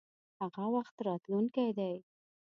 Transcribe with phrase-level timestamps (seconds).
[0.41, 1.93] هغه وخت راتلونکی دی.